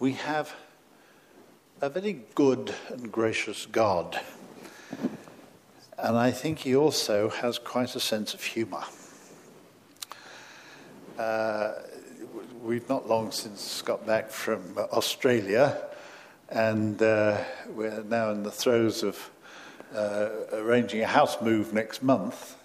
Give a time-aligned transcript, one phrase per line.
[0.00, 0.54] we have
[1.82, 4.18] a very good and gracious God.
[5.98, 8.82] And I think he also has quite a sense of humour.
[11.18, 11.74] Uh,
[12.62, 15.76] we've not long since got back from Australia,
[16.48, 17.36] and uh,
[17.68, 19.30] we're now in the throes of
[19.94, 22.56] uh, arranging a house move next month.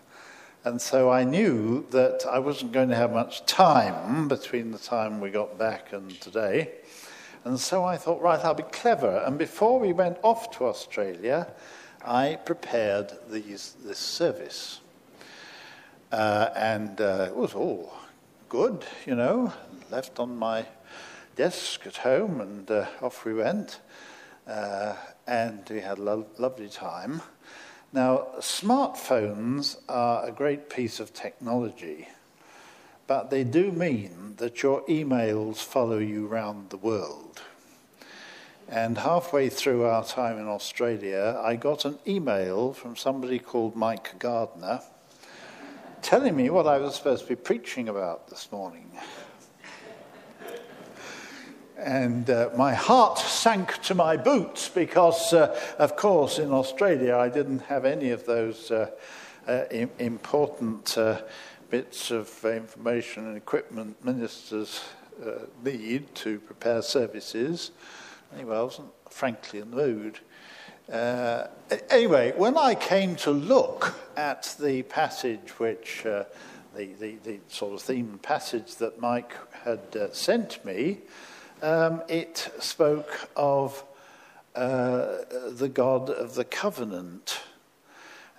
[0.63, 5.19] And so I knew that I wasn't going to have much time between the time
[5.19, 6.71] we got back and today.
[7.45, 9.23] And so I thought, right, I'll be clever.
[9.25, 11.47] And before we went off to Australia,
[12.03, 14.81] I prepared these, this service.
[16.11, 17.93] Uh, and uh, it was all
[18.49, 19.53] good, you know,
[19.91, 20.65] left on my
[21.35, 23.79] desk at home, and uh, off we went.
[24.47, 24.95] Uh,
[25.27, 27.21] and we had a lo- lovely time.
[27.93, 32.07] Now, smartphones are a great piece of technology,
[33.07, 37.41] but they do mean that your emails follow you round the world.
[38.67, 44.17] And halfway through our time in Australia, I got an email from somebody called Mike
[44.17, 44.81] Gardner
[46.01, 48.91] telling me what I was supposed to be preaching about this morning.
[51.77, 57.29] And uh, my heart sank to my boots because, uh, of course, in Australia I
[57.29, 58.91] didn't have any of those uh,
[59.47, 59.65] uh
[59.99, 61.21] important uh,
[61.69, 64.81] bits of information and equipment ministers
[65.25, 67.71] uh, need to prepare services.
[68.33, 70.19] Anyway, I wasn't frankly in the mood.
[71.89, 76.25] anyway, when I came to look at the passage which, the,
[76.75, 80.99] the, the, sort of theme passage that Mike had sent me,
[81.61, 83.83] um, it spoke of
[84.55, 85.17] uh,
[85.51, 87.41] the God of the covenant.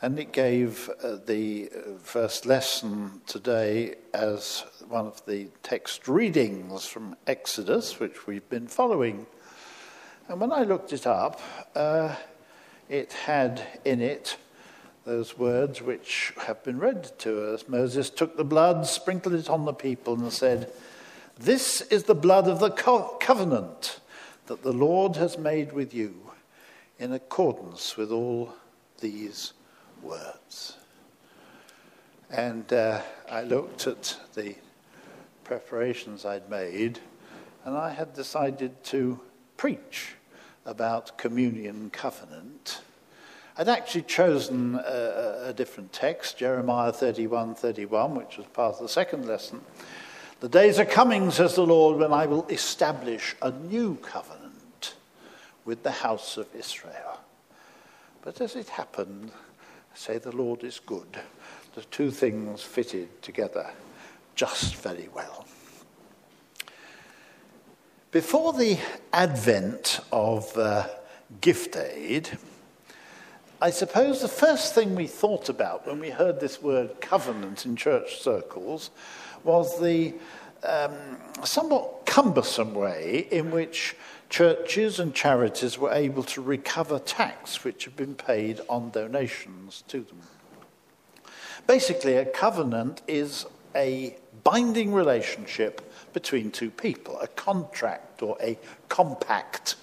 [0.02, 1.70] And it gave uh, the
[2.02, 9.26] first lesson today as one of the text readings from Exodus, which we've been following.
[10.28, 11.40] And when I looked it up,
[11.74, 12.14] uh,
[12.90, 14.36] it had in it
[15.06, 17.66] those words which have been read to us.
[17.66, 20.70] Moses took the blood, sprinkled it on the people, and said,
[21.38, 24.00] this is the blood of the co- covenant
[24.46, 26.32] that the Lord has made with you
[26.98, 28.52] in accordance with all
[29.00, 29.54] these
[30.06, 30.76] words.
[32.30, 34.56] And uh, I looked at the
[35.44, 36.98] preparations I'd made,
[37.64, 39.20] and I had decided to
[39.56, 40.14] preach
[40.64, 42.80] about communion covenant.
[43.56, 48.88] I'd actually chosen a, a different text, Jeremiah 31 31, which was part of the
[48.88, 49.60] second lesson.
[50.40, 54.94] The days are coming, says the Lord, when I will establish a new covenant
[55.64, 57.20] with the house of Israel.
[58.20, 59.30] But as it happened,
[59.96, 61.18] say the Lord is good.
[61.74, 63.70] The two things fitted together
[64.34, 65.46] just very well.
[68.10, 68.78] Before the
[69.12, 70.86] advent of uh,
[71.40, 72.38] gift aid,
[73.60, 77.74] I suppose the first thing we thought about when we heard this word covenant in
[77.74, 78.90] church circles
[79.44, 80.14] was the
[80.62, 80.92] um,
[81.44, 83.96] somewhat cumbersome way in which
[84.28, 90.00] churches and charities were able to recover tax which had been paid on donations to
[90.00, 90.20] them.
[91.66, 99.76] Basically, a covenant is a binding relationship between two people, a contract or a compact.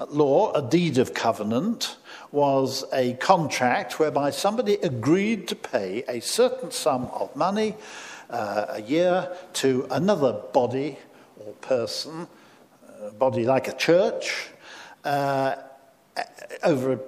[0.00, 1.96] At law, a deed of covenant
[2.30, 7.74] was a contract whereby somebody agreed to pay a certain sum of money
[8.30, 10.98] uh, a year to another body
[11.38, 12.28] or person,
[13.00, 14.48] a body like a church,
[15.04, 15.56] uh,
[16.62, 17.00] over a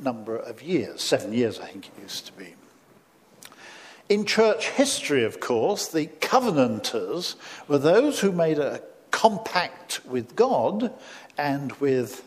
[0.00, 2.54] number of years, seven years, I think it used to be.
[4.08, 8.80] In church history, of course, the covenanters were those who made a
[9.10, 10.92] compact with God
[11.36, 12.24] and with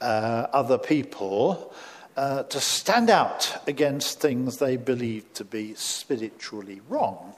[0.00, 1.74] uh, other people
[2.16, 7.34] uh, to stand out against things they believed to be spiritually wrong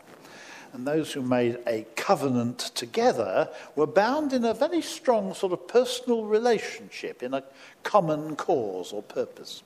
[0.73, 5.67] and those who made a covenant together were bound in a very strong sort of
[5.67, 7.43] personal relationship, in a
[7.83, 9.63] common cause or purpose.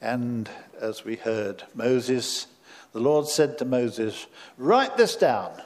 [0.00, 0.50] And
[0.80, 2.46] as we heard, Moses,
[2.92, 4.26] the Lord said to Moses,
[4.58, 5.62] Write this down,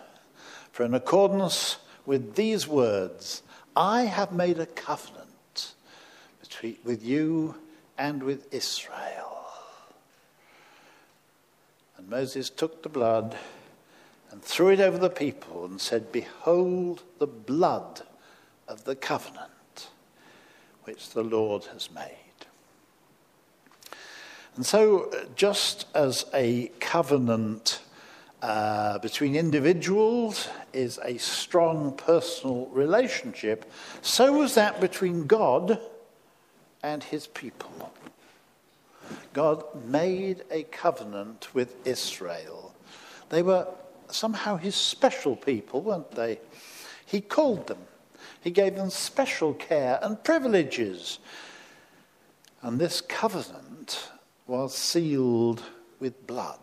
[0.71, 3.43] for in accordance with these words,
[3.75, 5.75] I have made a covenant
[6.41, 7.57] between, with you
[7.99, 9.47] and with Israel.
[11.97, 13.37] And Moses took the blood
[14.31, 18.03] and threw it over the people and said, Behold the blood
[18.67, 19.89] of the covenant
[20.85, 22.15] which the Lord has made.
[24.57, 27.81] And so, just as a covenant
[28.43, 33.71] uh, between individuals is a strong personal relationship,
[34.03, 35.81] so was that between God
[36.83, 37.93] and his people.
[39.33, 42.75] God made a covenant with Israel.
[43.29, 43.67] They were
[44.13, 46.41] somehow his special people, weren't they?
[47.07, 47.79] He called them,
[48.41, 51.19] he gave them special care and privileges.
[52.63, 54.11] And this covenant
[54.47, 55.63] was sealed
[56.01, 56.59] with blood.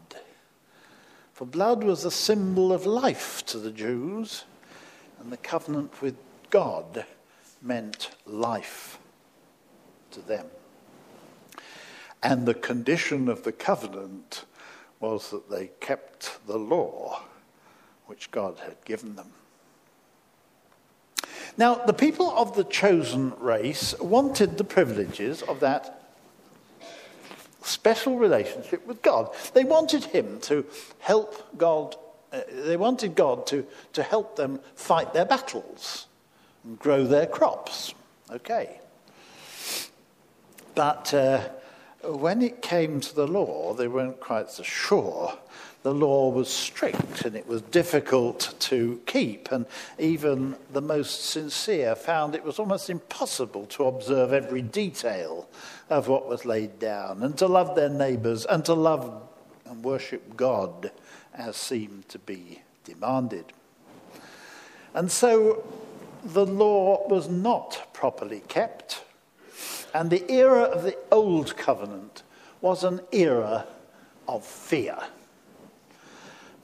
[1.34, 4.44] For blood was a symbol of life to the Jews,
[5.20, 6.16] and the covenant with
[6.50, 7.06] God
[7.62, 9.00] meant life
[10.12, 10.46] to them.
[12.24, 14.46] And the condition of the covenant
[15.00, 17.22] was that they kept the law
[18.08, 19.32] which God had given them.
[21.58, 26.02] Now, the people of the chosen race wanted the privileges of that
[27.62, 29.30] special relationship with God.
[29.54, 30.66] They wanted Him to
[31.00, 31.96] help God,
[32.32, 36.08] uh, they wanted God to, to help them fight their battles
[36.64, 37.94] and grow their crops.
[38.30, 38.80] Okay.
[40.74, 41.48] But uh,
[42.04, 45.38] when it came to the law, they weren't quite so sure.
[45.86, 49.68] The law was strict and it was difficult to keep, and
[50.00, 55.48] even the most sincere found it was almost impossible to observe every detail
[55.92, 59.30] of what was laid down, and to love their neighbours, and to love
[59.68, 60.90] and worship God
[61.36, 63.54] as seemed to be demanded.
[64.96, 65.64] And so
[66.24, 69.04] the law was not properly kept
[69.94, 72.24] and the era of the Old Covenant
[72.60, 73.68] was an era
[74.28, 74.98] of fear.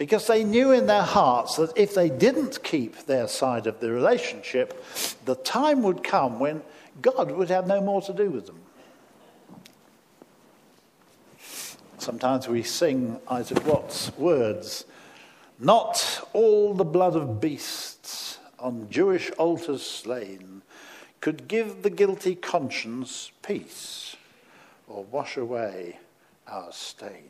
[0.01, 3.91] Because they knew in their hearts that if they didn't keep their side of the
[3.91, 4.83] relationship,
[5.25, 6.63] the time would come when
[7.03, 8.59] God would have no more to do with them.
[11.99, 14.85] Sometimes we sing Isaac Watts' words
[15.59, 20.63] Not all the blood of beasts on Jewish altars slain
[21.19, 24.15] could give the guilty conscience peace
[24.87, 25.99] or wash away
[26.47, 27.29] our stain.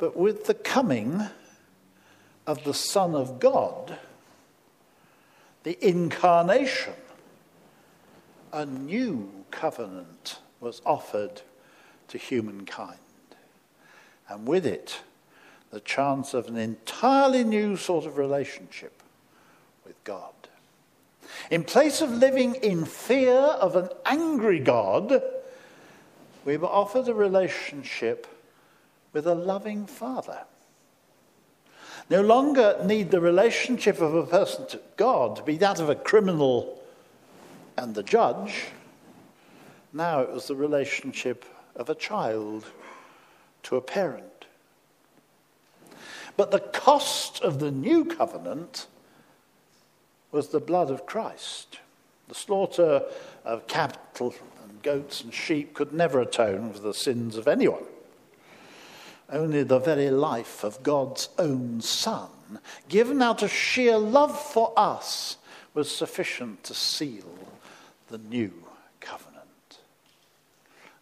[0.00, 1.28] But with the coming
[2.46, 3.98] of the Son of God,
[5.62, 6.94] the incarnation,
[8.50, 11.42] a new covenant was offered
[12.08, 12.98] to humankind.
[14.26, 15.02] And with it,
[15.70, 19.02] the chance of an entirely new sort of relationship
[19.84, 20.32] with God.
[21.50, 25.22] In place of living in fear of an angry God,
[26.46, 28.26] we were offered a relationship
[29.12, 30.44] with a loving Father.
[32.08, 35.94] No longer need the relationship of a person to God to be that of a
[35.94, 36.82] criminal
[37.76, 38.66] and the judge.
[39.92, 41.44] Now it was the relationship
[41.76, 42.66] of a child
[43.64, 44.24] to a parent.
[46.36, 48.86] But the cost of the new covenant
[50.32, 51.78] was the blood of Christ.
[52.28, 53.02] The slaughter
[53.44, 57.84] of cattle and goats and sheep could never atone for the sins of anyone.
[59.30, 62.28] Only the very life of God's own Son,
[62.88, 65.36] given out of sheer love for us,
[65.72, 67.38] was sufficient to seal
[68.08, 68.52] the new
[69.00, 69.78] covenant.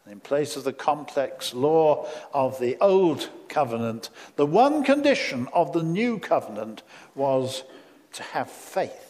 [0.05, 5.73] And in place of the complex law of the old covenant, the one condition of
[5.73, 6.83] the new covenant
[7.15, 7.65] was
[8.13, 9.09] to have faith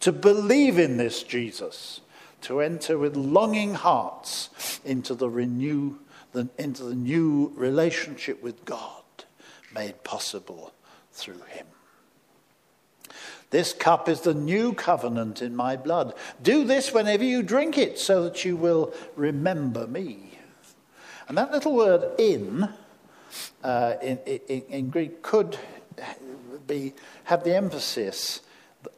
[0.00, 2.00] to believe in this Jesus,
[2.42, 5.96] to enter with longing hearts into the renew,
[6.36, 9.02] the, into the new relationship with God
[9.74, 10.74] made possible
[11.10, 11.66] through him.
[13.50, 16.12] This cup is the new covenant in my blood.
[16.42, 20.32] Do this whenever you drink it, so that you will remember me.
[21.26, 22.68] And that little word in,
[23.64, 25.58] uh, in, in, in Greek, could
[26.66, 26.92] be,
[27.24, 28.42] have the emphasis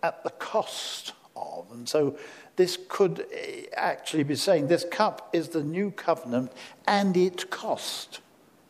[0.03, 1.67] at the cost of.
[1.73, 2.19] And so
[2.59, 6.53] this could eh, actually be saying this cup is the new covenant
[6.87, 8.21] and it cost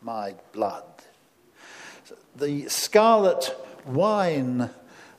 [0.03, 0.85] my blood.
[2.37, 4.71] The scarlet wine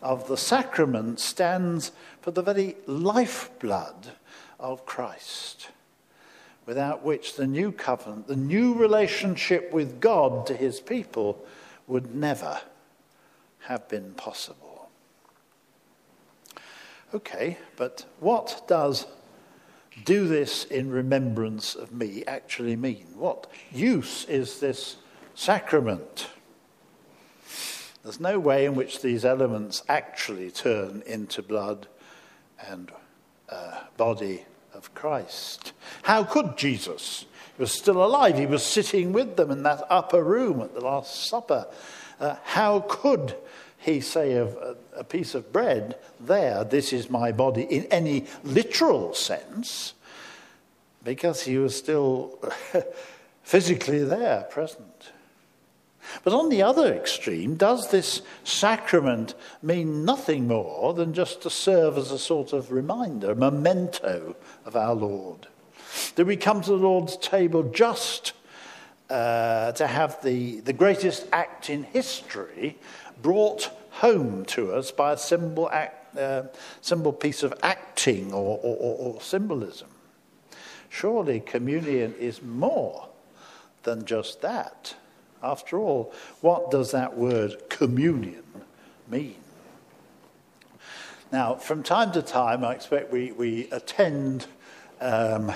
[0.04, 4.12] of the sacrament stands for the very lifeblood
[4.60, 5.70] of Christ,
[6.68, 11.44] without which the new covenant, the new relationship with God to his people,
[11.88, 12.62] would never
[13.62, 14.69] have been possible.
[17.12, 19.08] Okay, but what does
[20.06, 23.08] do this in remembrance of me actually mean?
[23.16, 24.98] What use is this
[25.34, 26.28] sacrament?
[28.04, 31.88] There's no way in which these elements actually turn into blood
[32.68, 32.92] and
[33.50, 35.74] uh, body of Christ.
[36.04, 37.26] How could Jesus
[37.58, 38.38] He was still alive.
[38.38, 41.66] He was sitting with them in that upper room at the Last Supper.
[42.20, 43.36] Uh, how could
[43.80, 44.56] he say of
[44.96, 49.94] a, piece of bread, there, this is my body, in any literal sense?
[51.04, 52.38] Because he was still
[53.44, 55.12] physically there, present.
[56.24, 61.98] But on the other extreme, does this sacrament mean nothing more than just to serve
[61.98, 65.48] as a sort of reminder, memento of our Lord?
[66.16, 68.34] Do we come to the Lord's table just
[69.10, 72.78] uh, to have the, the greatest act in history
[73.22, 76.44] brought home to us by a symbol, act, uh,
[76.82, 79.90] symbol piece of acting or, or, or symbolism?
[80.90, 83.10] Surely communion is more
[83.84, 84.96] than just that.
[85.42, 88.44] After all, what does that word communion
[89.08, 89.36] mean?
[91.32, 94.48] Now, from time to time, I expect we, we attend
[95.00, 95.54] um,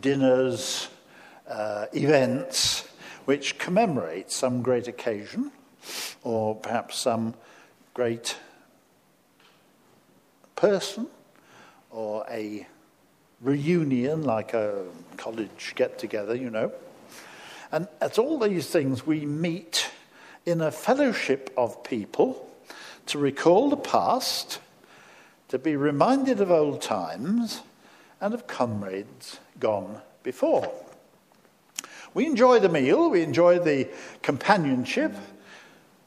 [0.00, 0.88] dinners,
[1.48, 2.88] uh, events
[3.24, 5.52] which commemorate some great occasion
[6.26, 7.32] or perhaps some
[7.94, 8.36] great
[10.56, 11.06] person
[11.92, 12.66] or a
[13.40, 14.82] reunion like a
[15.16, 16.72] college get together, you know.
[17.70, 19.88] And at all these things, we meet
[20.44, 22.50] in a fellowship of people
[23.06, 24.58] to recall the past,
[25.48, 27.60] to be reminded of old times,
[28.20, 30.72] and of comrades gone before.
[32.14, 33.88] We enjoy the meal, we enjoy the
[34.22, 35.14] companionship,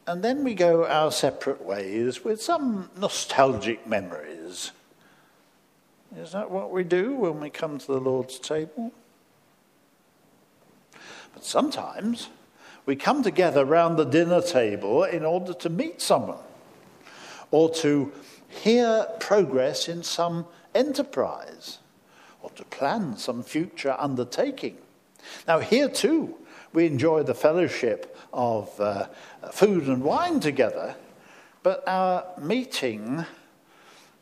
[0.10, 4.72] and then we go our separate ways with some nostalgic memories.
[6.18, 8.92] Is that what we do when we come to the Lord's table?
[11.32, 12.30] But sometimes
[12.88, 16.40] we come together round the dinner table in order to meet someone
[17.52, 18.12] or to
[18.48, 21.78] hear progress in some enterprise
[22.42, 24.78] or to plan some future undertaking.
[25.48, 26.36] Now, here too,
[26.74, 29.08] we enjoy the fellowship of uh,
[29.52, 30.96] food and wine together,
[31.64, 33.26] but our meeting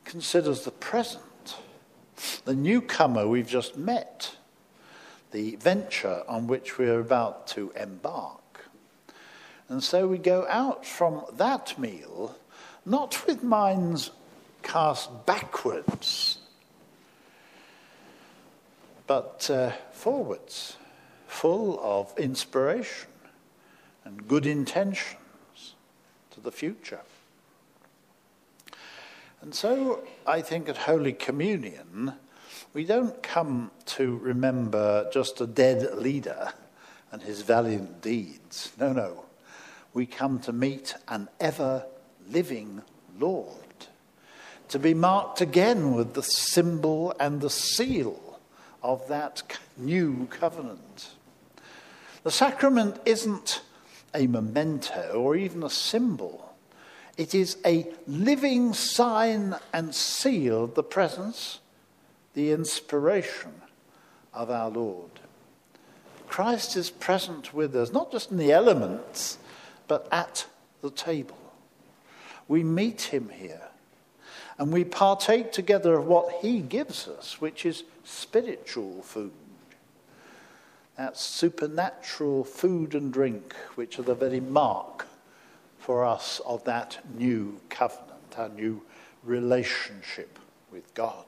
[0.05, 1.57] considers the present,
[2.45, 4.35] the newcomer we've just met
[5.31, 8.69] the venture on which we're about to embark.
[9.67, 12.35] And so we go out from that meal
[12.85, 14.11] not with minds
[14.63, 16.37] cast backwards,
[19.05, 20.77] but uh, forwards,
[21.38, 23.12] full of inspiration
[24.03, 25.75] and good intentions
[26.32, 27.01] to the future.
[29.41, 32.13] And so I think at Holy Communion,
[32.74, 36.53] we don't come to remember just a dead leader
[37.12, 38.72] and his valiant deeds.
[38.79, 39.25] No, no.
[39.94, 41.86] We come to meet an ever
[42.32, 42.82] living
[43.20, 43.86] Lord,
[44.70, 48.39] to be marked again with the symbol and the seal
[48.82, 49.44] of that
[49.77, 51.12] new covenant.
[52.27, 53.62] The sacrament isn't
[54.13, 56.53] a memento or even a symbol.
[57.15, 61.60] It is a living sign and seal of the presence
[62.34, 63.53] the inspiration
[64.34, 65.22] of our Lord.
[66.27, 69.38] Christ is present with us, not just in the elements,
[69.88, 70.48] but at
[70.81, 71.39] the table.
[72.50, 73.69] We meet him here,
[74.57, 79.46] and we partake together of what he gives us, which is spiritual food.
[80.97, 85.05] That supernatural food and drink, which are the very mark
[85.77, 88.81] for us of that new covenant, our new
[89.23, 90.39] relationship
[90.71, 91.25] with God.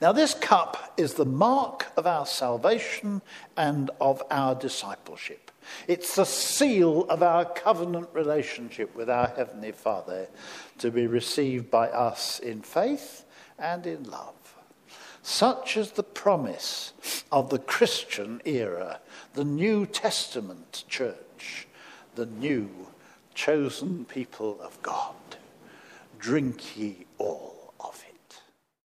[0.00, 3.22] Now, this cup is the mark of our salvation
[3.56, 5.50] and of our discipleship.
[5.88, 10.28] It's the seal of our covenant relationship with our Heavenly Father
[10.78, 13.24] to be received by us in faith
[13.58, 14.34] and in love.
[15.26, 16.92] Such is the promise
[17.32, 19.00] of the Christian era,
[19.32, 21.66] the New Testament church,
[22.14, 22.68] the new
[23.34, 25.14] chosen people of God.
[26.18, 27.53] Drink ye all.